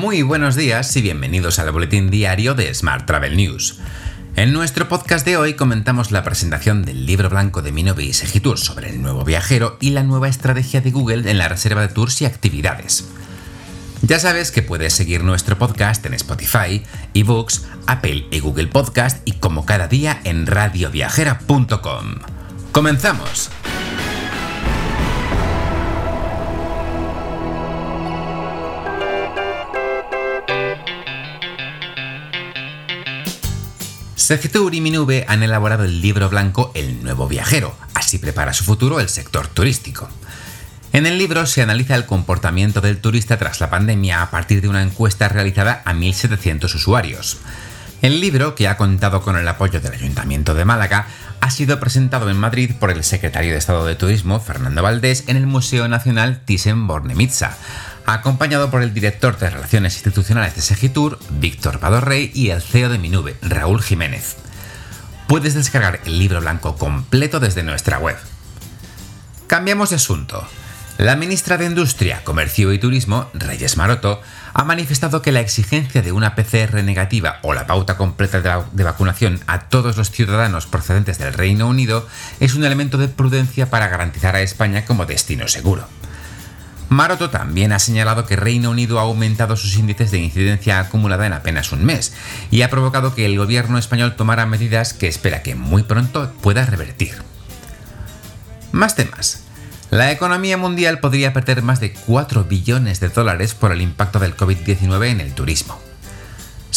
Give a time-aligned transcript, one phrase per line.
[0.00, 3.80] Muy buenos días y bienvenidos al boletín diario de Smart Travel News.
[4.34, 8.58] En nuestro podcast de hoy comentamos la presentación del libro blanco de Minove y Segitur
[8.58, 12.22] sobre el nuevo viajero y la nueva estrategia de Google en la reserva de tours
[12.22, 13.10] y actividades.
[14.00, 19.32] Ya sabes que puedes seguir nuestro podcast en Spotify, eBooks, Apple y Google Podcast y
[19.32, 22.14] como cada día en radioviajera.com.
[22.72, 23.50] ¡Comenzamos!
[34.30, 39.00] Segitur y Minube han elaborado el libro blanco El nuevo viajero, así prepara su futuro
[39.00, 40.08] el sector turístico.
[40.92, 44.68] En el libro se analiza el comportamiento del turista tras la pandemia a partir de
[44.68, 47.38] una encuesta realizada a 1.700 usuarios.
[48.02, 51.08] El libro, que ha contado con el apoyo del Ayuntamiento de Málaga,
[51.40, 55.38] ha sido presentado en Madrid por el secretario de Estado de Turismo, Fernando Valdés, en
[55.38, 57.56] el Museo Nacional Thyssen-Bornemisza,
[58.14, 62.98] acompañado por el director de Relaciones Institucionales de Segitur, Víctor Padorrey, y el CEO de
[62.98, 64.36] Minube, Raúl Jiménez.
[65.26, 68.16] Puedes descargar el libro blanco completo desde nuestra web.
[69.46, 70.46] Cambiamos de asunto.
[70.98, 74.20] La ministra de Industria, Comercio y Turismo, Reyes Maroto,
[74.52, 79.40] ha manifestado que la exigencia de una PCR negativa o la pauta completa de, vacunación
[79.46, 82.06] a todos los ciudadanos procedentes del Reino Unido
[82.38, 85.88] es un elemento de prudencia para garantizar a España como destino seguro.
[86.90, 91.32] Maroto también ha señalado que Reino Unido ha aumentado sus índices de incidencia acumulada en
[91.32, 92.12] apenas un mes
[92.50, 96.66] y ha provocado que el gobierno español tomara medidas que espera que muy pronto pueda
[96.66, 97.14] revertir.
[98.72, 99.44] Más temas.
[99.90, 104.36] La economía mundial podría perder más de 4 billones de dólares por el impacto del
[104.36, 105.89] COVID-19 en el turismo.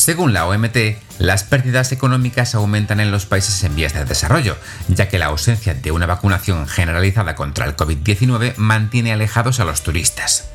[0.04, 4.58] Según la OMT, las pérdidas económicas aumentan en los países en vías de desarrollo,
[4.90, 9.82] ya que la ausencia de una vacunación generalizada contra el COVID-19 mantiene alejados a los
[9.82, 10.50] turistas.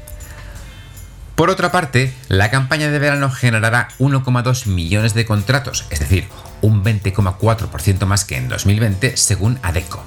[1.34, 6.28] Por otra parte, la campaña de verano generará 1,2 millones de contratos, es decir,
[6.60, 10.04] un 20,4% más que en 2020, según ADECO.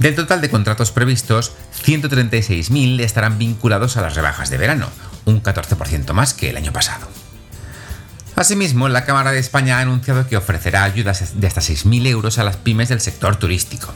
[0.00, 1.52] Del total de contratos previstos,
[1.84, 4.88] 136.000 estarán vinculados a las rebajas de verano,
[5.26, 7.06] un 14% más que el año pasado.
[8.36, 12.44] Asimismo, la Cámara de España ha anunciado que ofrecerá ayudas de hasta 6.000 euros a
[12.44, 13.94] las pymes del sector turístico.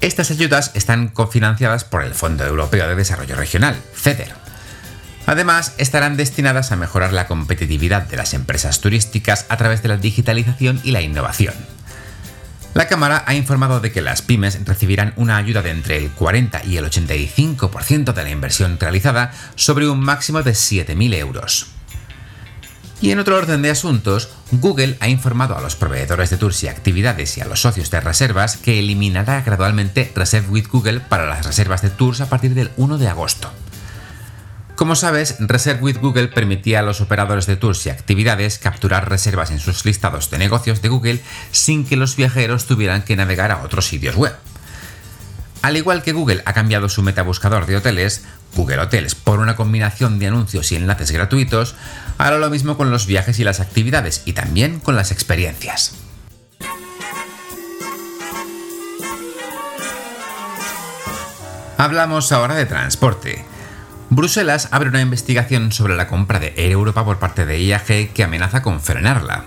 [0.00, 4.32] Estas ayudas están cofinanciadas por el Fondo Europeo de Desarrollo Regional, FEDER.
[5.26, 9.96] Además, estarán destinadas a mejorar la competitividad de las empresas turísticas a través de la
[9.96, 11.54] digitalización y la innovación.
[12.74, 16.64] La Cámara ha informado de que las pymes recibirán una ayuda de entre el 40
[16.64, 21.66] y el 85% de la inversión realizada sobre un máximo de 7.000 euros.
[23.02, 26.68] Y en otro orden de asuntos, Google ha informado a los proveedores de tours y
[26.68, 31.44] actividades y a los socios de reservas que eliminará gradualmente Reserve with Google para las
[31.44, 33.50] reservas de tours a partir del 1 de agosto.
[34.76, 39.50] Como sabes, Reserve with Google permitía a los operadores de tours y actividades capturar reservas
[39.50, 41.20] en sus listados de negocios de Google
[41.50, 44.32] sin que los viajeros tuvieran que navegar a otros sitios web.
[45.62, 48.24] Al igual que Google ha cambiado su metabuscador de hoteles,
[48.56, 51.76] Google Hotels, por una combinación de anuncios y enlaces gratuitos,
[52.18, 55.94] hará lo mismo con los viajes y las actividades y también con las experiencias.
[61.78, 63.44] Hablamos ahora de transporte.
[64.10, 68.24] Bruselas abre una investigación sobre la compra de Air Europa por parte de IAG que
[68.24, 69.44] amenaza con frenarla.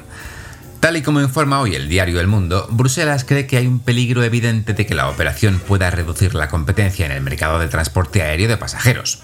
[0.86, 4.22] Tal y como informa hoy el diario El Mundo, Bruselas cree que hay un peligro
[4.22, 8.48] evidente de que la operación pueda reducir la competencia en el mercado de transporte aéreo
[8.48, 9.24] de pasajeros.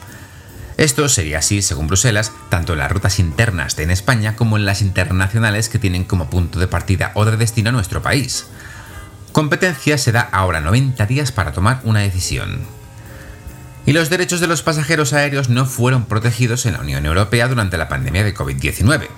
[0.78, 4.66] Esto sería así, según Bruselas, tanto en las rutas internas de en España como en
[4.66, 8.48] las internacionales que tienen como punto de partida o de destino a nuestro país.
[9.32, 12.62] Competencia se da ahora 90 días para tomar una decisión.
[13.86, 17.78] Y los derechos de los pasajeros aéreos no fueron protegidos en la Unión Europea durante
[17.78, 19.10] la pandemia de COVID-19.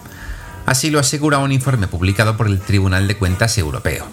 [0.66, 4.08] Así lo asegura un informe publicado por el Tribunal de Cuentas Europeo.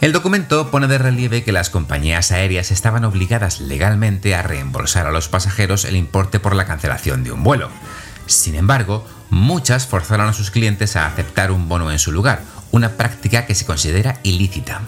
[0.00, 5.10] El documento pone de relieve que las compañías aéreas estaban obligadas legalmente a reembolsar a
[5.10, 7.68] los pasajeros el importe por la cancelación de un vuelo.
[8.26, 12.90] Sin embargo, muchas forzaron a sus clientes a aceptar un bono en su lugar, una
[12.90, 14.82] práctica que se considera ilícita.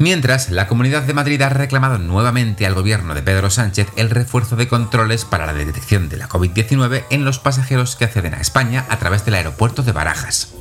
[0.00, 4.54] Mientras, la Comunidad de Madrid ha reclamado nuevamente al gobierno de Pedro Sánchez el refuerzo
[4.54, 8.86] de controles para la detección de la COVID-19 en los pasajeros que acceden a España
[8.90, 10.52] a través del aeropuerto de Barajas.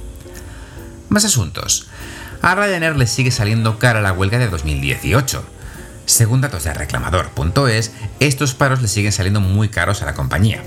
[1.10, 1.88] Más asuntos.
[2.42, 5.46] A Ryanair le sigue saliendo cara la huelga de 2018.
[6.08, 10.64] Según datos de reclamador.es, estos paros le siguen saliendo muy caros a la compañía.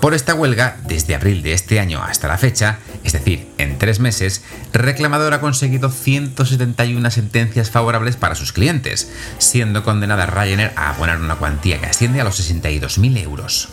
[0.00, 4.00] Por esta huelga, desde abril de este año hasta la fecha, es decir, en tres
[4.00, 4.42] meses,
[4.72, 11.36] Reclamador ha conseguido 171 sentencias favorables para sus clientes, siendo condenada Ryanair a abonar una
[11.36, 13.68] cuantía que asciende a los 62.000 euros.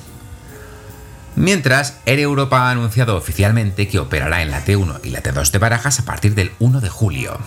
[1.36, 5.60] Mientras, Air Europa ha anunciado oficialmente que operará en la T1 y la T2 de
[5.60, 7.40] Barajas a partir del 1 de julio.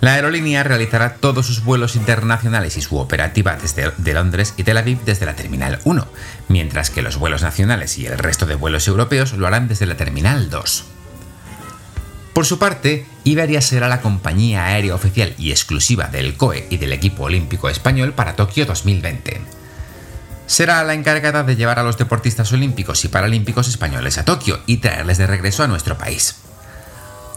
[0.00, 4.76] La aerolínea realizará todos sus vuelos internacionales y su operativa desde de Londres y Tel
[4.76, 6.06] Aviv desde la Terminal 1,
[6.48, 9.96] mientras que los vuelos nacionales y el resto de vuelos europeos lo harán desde la
[9.96, 10.84] Terminal 2.
[12.32, 16.92] Por su parte, Iberia será la compañía aérea oficial y exclusiva del COE y del
[16.92, 19.40] equipo olímpico español para Tokio 2020.
[20.46, 24.76] Será la encargada de llevar a los deportistas olímpicos y paralímpicos españoles a Tokio y
[24.76, 26.36] traerles de regreso a nuestro país.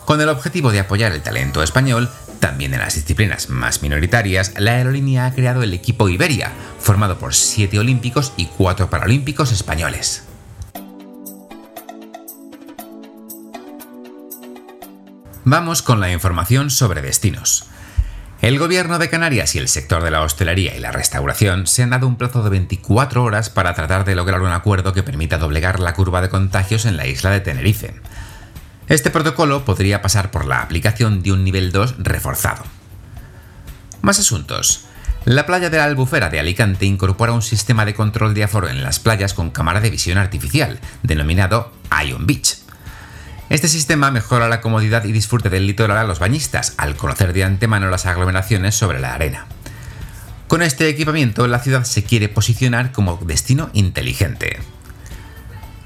[0.05, 2.09] Con el objetivo de apoyar el talento español,
[2.41, 7.33] también en las disciplinas más minoritarias, la aerolínea ha creado el equipo Iberia, formado por
[7.33, 10.23] siete olímpicos y cuatro paralímpicos españoles.
[15.45, 17.67] Vamos con la información sobre destinos.
[18.41, 21.91] El gobierno de Canarias y el sector de la hostelería y la restauración se han
[21.91, 25.79] dado un plazo de 24 horas para tratar de lograr un acuerdo que permita doblegar
[25.79, 27.93] la curva de contagios en la isla de Tenerife.
[28.91, 32.65] Este protocolo podría pasar por la aplicación de un nivel 2 reforzado.
[34.01, 34.83] Más asuntos.
[35.23, 38.83] La playa de la Albufera de Alicante incorpora un sistema de control de aforo en
[38.83, 41.71] las playas con cámara de visión artificial, denominado
[42.05, 42.57] Ion Beach.
[43.47, 47.45] Este sistema mejora la comodidad y disfrute del litoral a los bañistas, al conocer de
[47.45, 49.45] antemano las aglomeraciones sobre la arena.
[50.49, 54.59] Con este equipamiento, la ciudad se quiere posicionar como destino inteligente.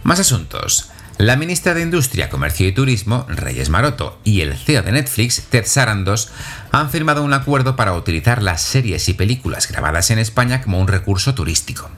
[0.02, 0.90] Más asuntos.
[1.18, 5.64] La ministra de Industria, Comercio y Turismo, Reyes Maroto, y el CEO de Netflix, Ted
[5.66, 6.30] Sarandos,
[6.74, 10.90] han firmado un acuerdo para utilizar las series y películas grabadas en España como un
[10.90, 11.90] recurso turístico.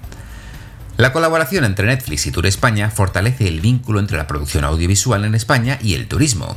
[0.97, 5.33] La colaboración entre Netflix y Tour España fortalece el vínculo entre la producción audiovisual en
[5.33, 6.55] España y el turismo.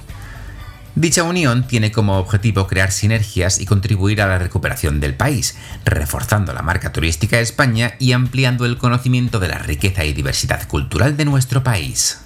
[0.95, 6.53] Dicha unión tiene como objetivo crear sinergias y contribuir a la recuperación del país, reforzando
[6.53, 11.17] la marca turística de España y ampliando el conocimiento de la riqueza y diversidad cultural
[11.17, 12.19] de nuestro país.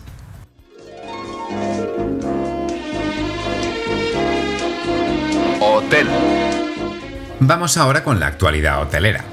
[7.41, 9.25] Vamos ahora con la actualidad hotelera.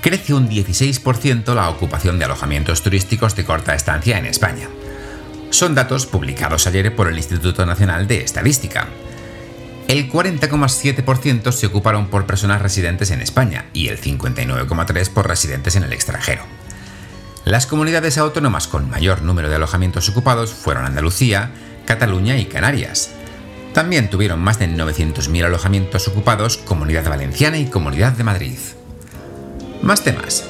[0.00, 4.68] Crece un 16% la ocupación de alojamientos turísticos de corta estancia en España.
[5.50, 8.86] Son datos publicados ayer por el Instituto Nacional de Estadística.
[9.88, 15.84] El 40,7% se ocuparon por personas residentes en España y el 59,3% por residentes en
[15.84, 16.42] el extranjero.
[17.44, 21.50] Las comunidades autónomas con mayor número de alojamientos ocupados fueron Andalucía,
[21.84, 23.15] Cataluña y Canarias,
[23.76, 28.56] también tuvieron más de 900.000 alojamientos ocupados Comunidad Valenciana y Comunidad de Madrid.
[29.82, 30.44] Más temas.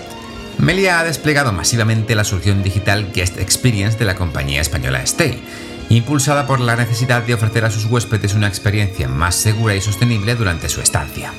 [0.59, 5.43] Melia ha desplegado masivamente la solución digital Guest Experience de la compañía española Stay,
[5.89, 10.37] impulsada por la necesidad de ofrecer a sus huéspedes una experiencia más segura y sostenible
[10.37, 11.33] durante su estancia.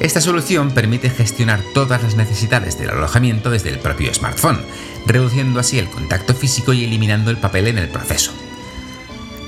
[0.00, 4.62] Esta solución permite gestionar todas las necesidades del alojamiento desde el propio smartphone,
[5.06, 8.32] reduciendo así el contacto físico y eliminando el papel en el proceso.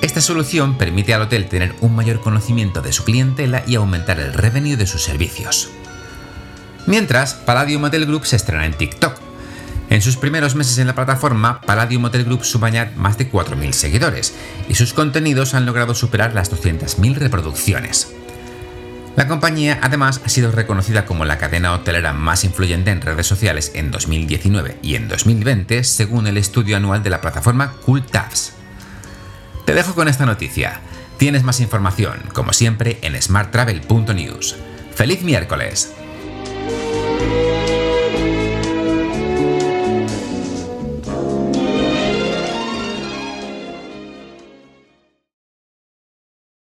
[0.03, 4.35] Esta solución permite al hotel tener un mayor conocimiento de su clientela y aumentar el
[4.35, 5.71] revenue de sus servicios.
[6.87, 9.17] Mientras, Palladium Hotel Group se estrena en TikTok.
[9.91, 14.35] En sus primeros meses en la plataforma, Palladium Hotel Group suma más de 4.000 seguidores
[14.69, 18.13] y sus contenidos han logrado superar las 200.000 reproducciones.
[19.17, 23.71] La compañía además ha sido reconocida como la cadena hotelera más influyente en redes sociales
[23.75, 28.03] en 2019 y en 2020 según el estudio anual de la plataforma Cool
[29.65, 30.81] te dejo con esta noticia.
[31.17, 34.57] Tienes más información, como siempre, en smarttravel.news.
[34.95, 35.93] ¡Feliz miércoles!